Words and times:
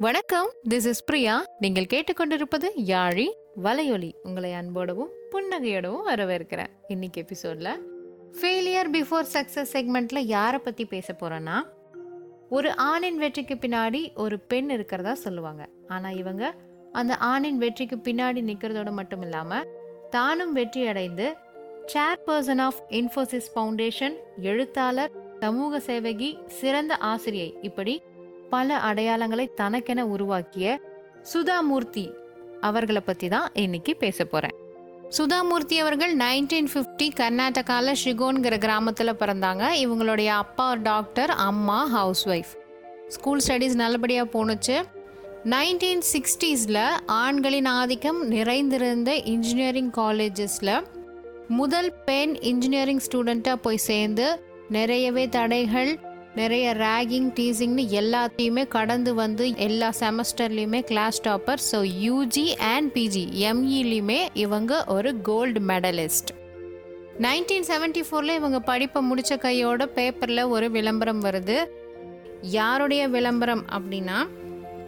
வணக்கம் 0.00 0.50
this 0.68 0.86
is 0.86 1.04
Priya. 1.04 1.44
நீங்கள் 1.58 1.86
கேட்டுக்கொண்டிருப்பது 1.92 2.68
யாழி 2.86 3.30
வலையொலி. 3.62 4.12
உங்களை 4.22 4.50
அன்போடவும் 4.50 5.10
புன்னகையோடவும் 5.30 6.06
வரவேற்கிறேன். 6.06 6.66
இன்னைக்கு 6.88 7.24
எபிசோட்ல 7.24 7.76
ஃபெயிலியர் 8.32 8.90
பிஃபோர் 8.92 9.26
சக்சஸ் 9.32 9.66
செக்மெண்ட்ல 9.72 10.18
யாரை 10.18 10.60
பத்தி 10.60 10.84
பேச 10.84 11.16
போறேன்னா 11.20 11.62
ஒரு 12.50 12.76
ஆணின் 12.76 13.16
வெற்றிக்கு 13.16 13.54
பின்னாடி 13.54 14.14
ஒரு 14.14 14.40
பெண் 14.40 14.70
இருக்கிறதா 14.70 15.14
சொல்லுவாங்க. 15.14 15.68
ஆனா 15.88 16.10
இவங்க 16.10 16.54
அந்த 16.92 17.16
ஆணின் 17.16 17.58
வெற்றிக்கு 17.58 17.96
பின்னாடி 17.96 18.42
நிக்கிறதோட 18.50 18.92
மட்டும் 18.92 19.22
இல்லாம 19.22 19.62
தானும் 20.10 20.52
வெற்றி 20.52 20.86
அடைந்து 20.86 21.36
சேர்பர்சன் 21.86 22.60
ஆஃப் 22.60 22.80
இன்ஃபோசிஸ் 22.88 23.50
ஃபவுண்டேஷன் 23.54 24.16
எழுத்தாளர் 24.40 25.10
சமூக 25.40 25.80
சேவகி 25.80 26.38
சிறந்த 26.46 26.96
ஆசிரியை. 26.96 27.56
இப்படி 27.62 28.02
பல 28.50 28.78
அடையாளங்களை 28.78 29.46
தனக்கென 29.54 30.06
உருவாக்கிய 30.06 30.66
சுதாமூர்த்தி 31.32 32.04
அவர்களை 32.60 33.00
பத்தி 33.00 33.28
தான் 33.28 33.48
இன்னைக்கு 33.54 33.92
பேச 33.96 34.24
போறேன். 34.24 34.56
சுதாமூர்த்தி 35.18 35.76
அவர்கள் 35.78 36.16
நைன்டீன் 36.16 36.70
ஃபிஃப்டி 36.72 37.08
கர்நாடகாவில் 37.20 38.00
ஷிகோன்கிற 38.04 38.58
கிராமத்தில் 38.58 39.18
பிறந்தாங்க. 39.18 39.64
இவங்களுடைய 39.84 40.26
அப்பா 40.26 40.74
டாக்டர் 40.74 41.30
அம்மா 41.30 41.86
ஹவுஸ் 41.86 42.28
ஒய்ஃப் 42.28 42.52
ஸ்கூல் 43.08 43.42
ஸ்டடீஸ் 43.46 43.76
நல்லபடியாக 43.76 44.28
போணுச்சு 44.32 44.76
நைன்டீன் 45.44 46.02
சிக்ஸ்டீஸில் 46.12 46.82
ஆண்களின் 47.06 47.70
ஆதிக்கம் 47.72 48.20
நிறைந்திருந்த 48.28 49.10
இன்ஜினியரிங் 49.14 49.92
காலேஜஸில் 49.96 50.74
முதல் 51.48 51.90
பெண் 52.04 52.34
இன்ஜினியரிங் 52.42 53.02
ஸ்டூடெண்ட்டாக 53.10 53.58
போய் 53.62 53.84
சேர்ந்து 53.88 54.26
நிறையவே 54.68 55.24
தடைகள் 55.28 55.90
நிறைய 56.34 56.74
ரேகிங் 56.74 57.30
டீசிங்னு 57.34 57.84
எல்லாத்தையுமே 58.00 58.68
கடந்து 58.68 59.14
வந்து 59.14 59.56
எல்லா 59.56 59.92
செமஸ்டர்லேயுமே 60.00 60.80
class 60.80 61.22
topper 61.28 61.60
so 61.72 61.78
UG 62.06 62.46
and 62.46 62.92
PG 62.92 63.24
எம்இலையுமே 63.50 64.28
இவங்க 64.34 64.84
ஒரு 64.84 65.20
கோல்டு 65.20 65.60
மெடலிஸ்ட் 65.60 66.30
நைன்டீன் 67.18 67.66
செவன்டி 67.66 68.02
ஃபோரில் 68.10 68.34
இவங்க 68.34 68.60
படிப்பை 68.60 69.02
முடித்த 69.02 69.36
கையோட 69.36 69.86
பேப்பரில் 69.86 70.42
ஒரு 70.42 70.70
விளம்பரம் 70.70 71.24
வருது. 71.24 71.56
யாருடைய 72.40 73.08
விளம்பரம் 73.08 73.64
அப்படின்னா 73.72 74.28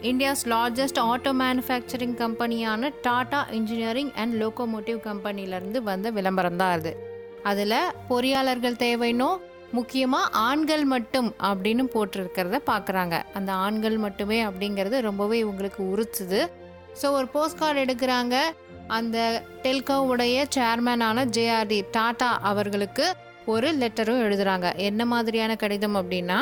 இந்தியாஸ் 0.01 0.43
லார்ஜஸ்ட் 0.45 0.99
ஆட்டோ 0.99 1.31
மேனுஃபேக்சரிங் 1.41 2.15
கம்பெனியான 2.15 2.91
டாடா 3.01 3.47
இன்ஜினியரிங் 3.51 4.11
அண்ட் 4.13 4.43
லோக்கோமோட்டிவ் 4.43 4.99
கம்பெனிலேருந்து 5.09 5.81
வந்த 5.81 6.09
விளம்பரம் 6.09 6.55
தான் 6.55 6.71
அது. 6.71 6.97
அதில் 7.43 7.79
பொறியாளர்கள் 8.09 8.75
தேவைனோ 8.75 9.37
முக்கியமாக 9.77 10.31
ஆண்கள் 10.47 10.83
மட்டும் 10.93 11.29
அப்படின்னு 11.49 11.83
போட்டிருக்கிறத 11.93 12.57
பார்க்குறாங்க 12.71 13.15
அந்த 13.37 13.51
ஆண்கள் 13.65 13.97
மட்டுமே 14.05 14.39
அப்படிங்கிறது 14.47 14.97
ரொம்பவே 15.07 15.37
இவங்களுக்கு 15.43 15.81
உறுத்துது. 15.93 16.41
ஸோ 16.99 17.05
ஒரு 17.17 17.27
போஸ்ட் 17.35 17.59
கார்டு 17.61 17.83
எடுக்கிறாங்க. 17.85 18.35
அந்த 18.97 19.17
டெல்கோவுடைய 19.65 20.37
சேர்மேனான 20.55 21.25
ஜேஆர்டி 21.37 21.79
டாடா 21.97 22.31
அவர்களுக்கு 22.51 23.05
ஒரு 23.53 23.69
லெட்டரும் 23.81 24.23
எழுதுறாங்க. 24.25 24.67
என்ன 24.89 25.05
மாதிரியான 25.13 25.55
கடிதம் 25.63 25.97
அப்படின்னா 26.01 26.39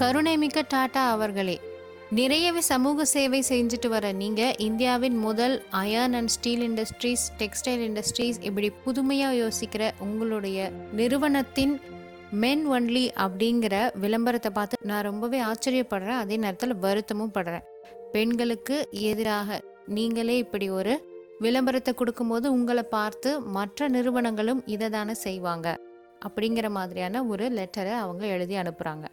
கருணைமிக்க 0.00 0.58
டாடா 0.74 1.02
அவர்களே 1.14 1.56
நிறையவே 2.18 2.60
சமூக 2.70 3.04
சேவை 3.12 3.40
செஞ்சுட்டு 3.50 3.88
வர 3.94 4.06
நீங்கள் 4.20 4.54
இந்தியாவின் 4.66 5.16
முதல் 5.26 5.56
iron 5.80 6.16
and 6.18 6.32
steel 6.34 6.64
industries 6.68 7.24
textile 7.40 7.82
industries 7.88 8.38
இப்படி 8.48 8.68
புதுமையாக 8.84 9.38
யோசிக்கிற 9.42 9.90
உங்களுடைய 10.06 10.58
நிறுவனத்தின் 10.92 11.74
மென் 12.32 12.64
ஒன்லி 12.70 13.02
அப்படிங்கிற 13.24 13.74
விளம்பரத்தை 14.00 14.50
பார்த்து 14.50 14.88
நான் 14.90 15.06
ரொம்பவே 15.08 15.38
ஆச்சரியப்படுறேன். 15.40 16.18
அதே 16.22 16.36
நேரத்தில் 16.36 16.74
வருத்தமும் 16.76 17.32
படுறேன். 17.34 17.64
பெண்களுக்கு 18.12 18.76
எதிராக 18.90 19.58
நீங்களே 19.96 20.36
இப்படி 20.36 20.70
ஒரு 20.70 20.94
விளம்பரத்தை 21.40 21.94
கொடுக்கும்போது 21.94 22.46
உங்களை 22.52 22.82
பார்த்து 22.82 23.40
மற்ற 23.40 23.88
நிறுவனங்களும் 23.88 24.60
இதை 24.66 24.88
தானே 24.90 25.14
செய்வாங்க. 25.26 25.76
அப்படிங்கிற 26.26 26.68
மாதிரியான 26.70 27.24
ஒரு 27.24 27.46
லெட்டரை 27.48 27.94
அவங்க 28.04 28.26
எழுதி 28.26 28.56
அனுப்புகிறாங்க 28.56 29.06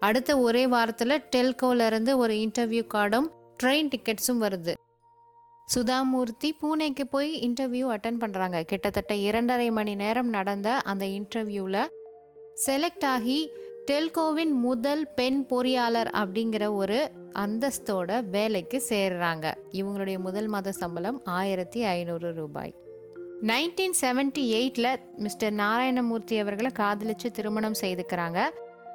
அடுத்த 0.00 0.38
ஒரே 0.38 0.66
வாரத்தில் 0.66 1.22
டெல்கோல 1.34 1.86
இருந்து 1.86 2.18
ஒரு 2.18 2.34
இன்டர்வியூ 2.34 2.86
கார்டும் 2.86 3.28
ட்ரெயின் 3.62 3.90
டிக்கெட்ஸும் 3.92 4.42
வருது. 4.44 4.74
சுதாமூர்த்தி 5.68 6.50
பூனேக்கு 6.60 7.04
போய் 7.10 7.30
இன்டர்வியூ 7.48 7.86
அட்டன் 7.94 8.20
பண்ணுறாங்க 8.20 8.58
கிட்டத்தட்ட 8.62 9.14
இரண்டரை 9.28 9.70
மணி 9.70 9.94
நேரம் 9.94 10.28
நடந்த 10.28 10.68
அந்த 10.90 11.06
இன்டர்வியூவில் 11.18 11.80
செலக்ட் 12.64 13.04
ஆகி 13.04 13.50
டெல்கோவின் 13.90 14.50
முதல் 14.50 15.08
பெண் 15.14 15.46
பொறியாளர் 15.48 16.10
அப்படிங்கிற 16.12 16.74
ஒரு 16.74 17.10
அந்தஸ்தோட 17.32 18.24
வேலைக்கு 18.24 18.82
சேர்றாங்க. 18.88 19.54
இவங்களுடைய 19.72 20.18
முதல் 20.18 20.46
மாத 20.46 20.72
சம்பளம் 20.72 21.20
ஆயிரத்தி 21.24 21.82
ஐநூறு 21.82 22.34
ரூபாய். 22.34 22.74
நைன்டீன் 23.42 23.96
செவன்டி 24.00 24.44
எயிட்டில் 24.58 24.96
மிஸ்டர் 25.16 25.52
நாராயணமூர்த்தி 25.52 26.38
அவர்களை 26.38 26.70
காதலிச்சு 26.78 27.30
திருமணம் 27.32 27.78
செய்துக்கிறாங்க. 27.80 28.42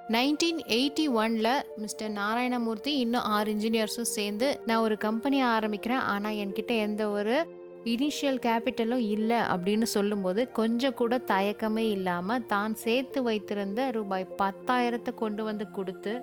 நைன்டீன் 0.07 0.61
எயிட்டி 0.67 1.09
ஒனில் 1.09 1.61
மிஸ்டர் 1.77 2.11
நாராயணமூர்த்தி 2.11 2.93
இன்னும் 3.03 3.21
ஆறு 3.21 3.53
இன்ஜினியர்ஸும் 3.53 4.13
சேர்ந்து 4.17 4.61
நான் 4.65 4.77
ஒரு 4.77 4.97
கம்பெனி 4.97 5.43
ஆரம்பிக்கிறேன். 5.43 6.05
ஆனால் 6.13 6.33
என்கிட்ட 6.33 6.77
எந்த 6.77 7.09
ஒரு 7.09 7.59
இனிஷியல் 7.85 8.39
கேபிட்டலும் 8.45 9.03
இல்லை 9.09 9.37
அப்படின்னு 9.37 9.83
சொல்லும்போது 9.83 10.51
கொஞ்சம் 10.51 10.93
கூட 10.93 11.17
தயக்கமே 11.17 11.89
இல்லாமல் 11.89 12.45
தான் 12.45 12.73
சேர்த்து 12.73 13.23
வைத்திருந்த 13.23 13.91
ரூபாய் 13.91 14.27
பத்தாயிரத்தை 14.37 15.13
கொண்டு 15.13 15.43
வந்து 15.43 15.71
கொடுத்து 15.71 16.21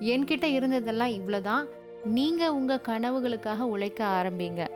என்கிட்ட 0.00 0.46
இருந்ததெல்லாம் 0.58 1.12
இவ்வளோதான் 1.18 1.66
நீங்கள் 2.04 2.48
உங்கள் 2.48 2.84
கனவுகளுக்காக 2.88 3.60
உழைக்க 3.60 4.04
ஆரம்பிங்க. 4.04 4.66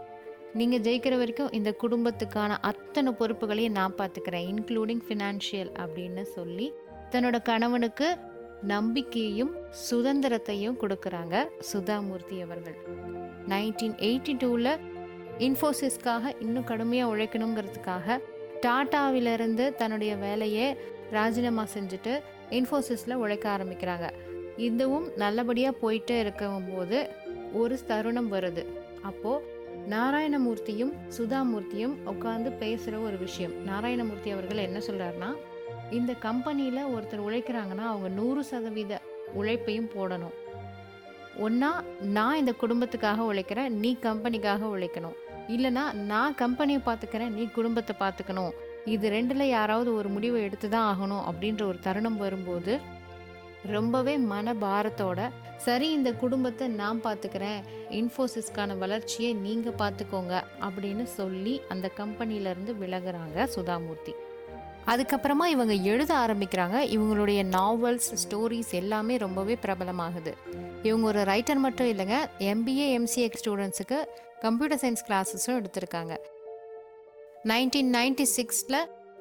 நீங்கள் 0.55 0.81
ஜெயிக்கிற 0.81 1.17
வரைக்கும் 1.17 1.53
இந்த 1.53 1.77
குடும்பத்துக்கான 1.83 2.57
அத்தனை 2.61 3.13
பொறுப்புகளையும் 3.13 3.73
நான் 3.73 3.95
பார்த்துக்கிறேன் 3.95 4.47
இன்க்ளூடிங் 4.53 5.03
ஃபினான்ஷியல் 5.09 5.73
அப்படின்னு 5.79 6.23
சொல்லி 6.23 6.73
தன்னோட 7.11 7.43
கணவனுக்கு 7.43 8.17
நம்பிக்கையும் 8.63 9.55
சுதந்திரத்தையும் 9.71 10.79
கொடுக்குறாங்க 10.81 11.49
சுதாமூர்த்தி 11.73 12.41
அவர்கள். 12.41 12.77
நைன்டீன் 13.49 13.97
எயிட்டி 13.99 14.37
டூவில் 14.37 14.96
இன்ஃபோசிஸ்க்காக 15.39 16.35
இன்னும் 16.41 16.65
கடுமையாக 16.65 17.11
உழைக்கணுங்கிறதுக்காக 17.15 18.19
டாட்டாவிலிருந்து 18.63 19.75
தன்னுடைய 19.75 20.17
வேலையை 20.17 20.77
ராஜினாமா 21.11 21.65
செஞ்சுட்டு 21.75 22.21
இன்ஃபோசிஸில் 22.51 23.15
உழைக்க 23.15 23.57
ஆரம்பிக்கிறாங்க. 23.57 24.07
இதுவும் 24.57 25.09
நல்லபடியாக 25.17 25.77
போயிட்டே 25.83 26.19
இருக்கும்போது 26.19 27.11
ஒரு 27.53 27.79
தருணம் 27.87 28.33
வருது. 28.33 28.65
அப்போது 29.03 29.45
நாராயணமூர்த்தியும் 29.91 30.95
சுதாமூர்த்தியும் 31.19 31.97
உட்காந்து 32.07 32.53
பேசுகிற 32.59 32.99
ஒரு 32.99 33.19
விஷயம். 33.19 33.53
நாராயணமூர்த்தி 33.69 34.31
அவர்கள் 34.31 34.65
என்ன 34.69 34.79
சொல்கிறாருன்னா 34.79 35.31
இந்த 35.91 36.13
கம்பெனியில் 36.13 36.91
ஒருத்தர் 36.95 37.27
உழைக்கிறாங்கன்னா 37.29 37.87
அவங்க 37.93 38.09
நூறு 38.09 38.45
சதவீத 38.45 39.01
உழைப்பையும் 39.35 39.93
போடணும். 39.97 40.35
ஒன்றா 41.39 41.83
நான் 42.01 42.37
இந்த 42.37 42.53
குடும்பத்துக்காக 42.61 43.25
உழைக்கிறேன் 43.33 43.69
நீ 43.69 43.97
கம்பெனிக்காக 44.03 44.69
உழைக்கணும். 44.75 45.17
இல்லைனா 45.49 45.95
நான் 45.95 46.35
கம்பெனியை 46.35 46.81
பார்த்துக்கிறேன் 46.87 47.29
நீ 47.29 47.47
குடும்பத்தை 47.49 47.97
பார்த்துக்கணும் 48.01 48.53
இது 48.85 49.09
ரெண்டில் 49.09 49.45
யாராவது 49.49 49.95
ஒரு 49.95 50.09
முடிவை 50.09 50.43
எடுத்து 50.43 50.69
தான் 50.69 50.87
ஆகணும் 50.93 51.25
அப்படின்ற 51.27 51.67
ஒரு 51.67 51.79
தருணம் 51.79 52.17
வரும்போது 52.17 52.81
ரொம்பவே 53.65 54.19
மன 54.19 54.55
பாரத்தோட 54.55 55.21
சரி 55.57 55.91
இந்த 55.91 56.13
குடும்பத்தை 56.13 56.69
நான் 56.69 57.01
பார்த்துக்கிறேன் 57.01 57.61
இன்ஃபோசிஸ்க்கான 57.91 58.79
வளர்ச்சியை 58.79 59.33
நீங்கள் 59.35 59.79
பார்த்துக்கோங்க 59.79 60.35
அப்படின்னு 60.61 61.03
சொல்லி 61.03 61.61
அந்த 61.69 61.91
கம்பெனியிலேருந்து 61.97 62.75
விலகுறாங்க 62.75 63.49
சுதாமூர்த்தி. 63.57 64.15
அதுக்கப்புறமா 64.93 65.47
இவங்க 65.55 65.75
எழுத 65.93 66.13
ஆரம்பிக்கிறாங்க. 66.25 66.77
இவங்களுடைய 66.95 67.41
நாவல்ஸ் 67.57 68.11
ஸ்டோரிஸ் 68.23 68.73
எல்லாமே 68.81 69.17
ரொம்பவே 69.17 69.57
பிரபலமாகுது. 69.65 70.33
இவங்க 70.83 71.07
ஒரு 71.13 71.23
ரைட்டர் 71.33 71.63
மட்டும் 71.65 71.91
இல்லைங்க 71.93 72.19
எம்பிஏ 72.53 72.87
எம்சிஏ 72.99 73.29
ஸ்டூடெண்ட்ஸுக்கு 73.41 73.99
கம்ப்யூட்டர் 74.45 74.81
சயின்ஸ் 74.83 75.07
கிளாஸஸும் 75.09 75.59
எடுத்திருக்காங்க. 75.61 76.15
நைன்டீன் 77.53 77.91
நைன்டி 77.99 78.27
சிக்ஸில் 78.37 78.81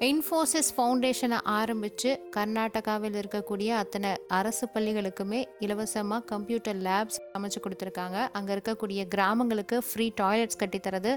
இன்ஃபோசிஸ் 0.10 0.70
ஃபவுண்டேஷனை 0.76 1.38
ஆரம்பித்து 1.58 2.10
கர்நாடகாவில் 2.36 3.20
இருக்கக்கூடிய 3.22 3.70
அத்தனை 3.82 4.10
அரசு 4.40 4.66
பள்ளிகளுக்குமே 4.74 5.40
இலவசமாக 5.66 6.26
கம்ப்யூட்டர் 6.32 6.80
லேப்ஸ் 6.88 7.20
அமைச்சு 7.38 7.60
கொடுத்துருக்காங்க. 7.66 8.18
அங்கே 8.38 8.54
இருக்கக்கூடிய 8.56 9.04
கிராமங்களுக்கு 9.14 9.78
ஃப்ரீ 9.90 10.08
டாய்லெட்ஸ் 10.22 10.62
கட்டித்தரது. 10.64 11.14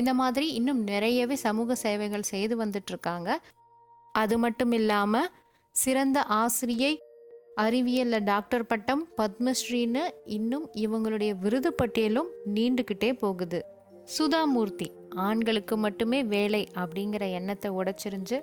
இந்த 0.00 0.12
மாதிரி 0.20 0.46
இன்னும் 0.58 0.80
நிறையவே 0.92 1.36
சமூக 1.46 1.74
சேவைகள் 1.82 2.30
செய்து 2.30 2.54
வந்துட்டுருக்காங்க 2.64 3.30
அது 4.14 4.38
மட்டும் 4.38 4.72
இல்லாமல் 4.72 5.30
சிறந்த 5.74 6.18
ஆசிரியை 6.40 6.92
அறிவியலில் 7.54 8.24
டாக்டர் 8.24 8.66
பட்டம் 8.66 9.02
பத்மஸ்ரீன்னு 9.16 10.02
இன்னும் 10.36 10.66
இவங்களுடைய 10.74 11.32
விருது 11.38 11.70
பட்டியலும் 11.78 12.30
நீண்டுக்கிட்டே 12.54 13.10
போகுது. 13.18 13.60
சுதாமூர்த்தி 14.16 14.88
ஆண்களுக்கு 15.26 15.76
மட்டுமே 15.76 16.20
வேலை 16.24 16.62
அப்படிங்கிற 16.74 17.24
எண்ணத்தை 17.30 17.70
உடைச்சிருந்து 17.70 18.38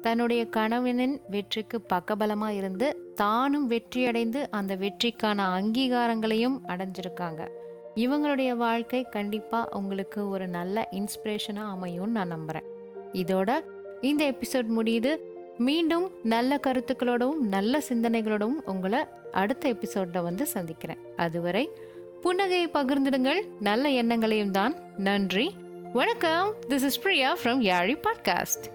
தன்னுடைய 0.00 0.42
கணவனின் 0.48 1.16
வெற்றிக்கு 1.30 1.78
பக்கபலமாக 1.92 2.58
இருந்து 2.60 2.88
தானும் 3.14 3.66
வெற்றியடைந்து 3.70 4.42
அந்த 4.50 4.72
வெற்றிக்கான 4.76 5.46
அங்கீகாரங்களையும் 5.58 6.58
அடைஞ்சிருக்காங்க. 6.66 7.42
இவங்களுடைய 7.94 8.50
வாழ்க்கை 8.56 9.02
கண்டிப்பாக 9.08 9.78
உங்களுக்கு 9.78 10.20
ஒரு 10.28 10.46
நல்ல 10.48 10.88
இன்ஸ்பிரேஷனாக 10.92 11.74
அமையும்னு 11.74 12.16
நான் 12.18 12.34
நம்புகிறேன் 12.34 12.68
இதோட 13.12 13.50
இந்த 14.00 14.24
எபிசோட் 14.30 14.66
முடியுது. 14.76 15.16
மீண்டும் 15.58 16.10
நல்ல 16.22 16.60
கருத்துக்களோடவும் 16.66 17.38
நல்ல 17.38 17.78
சிந்தனைகளோடவும் 17.88 18.60
உங்களை 18.64 19.04
அடுத்த 19.32 19.72
எபிசோட்ல 19.72 20.22
வந்து 20.22 20.46
சந்திக்கிறேன். 20.46 20.98
அதுவரை 21.16 21.70
புன்னகையை 22.22 22.68
பகிர்ந்துடுங்கள். 22.74 23.42
நல்ல 23.60 23.88
எண்ணங்களையும் 23.88 24.50
தான் 24.50 24.74
நன்றி. 24.96 25.54
வணக்கம். 25.92 26.54
This 26.68 26.84
is 26.84 27.02
Priya 27.02 27.36
from 27.42 27.60
Yazhi 27.60 28.02
podcast 28.02 28.66